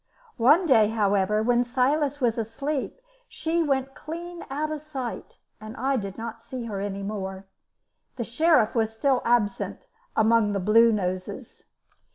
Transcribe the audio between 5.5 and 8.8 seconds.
and I did not see her any more. The Sheriff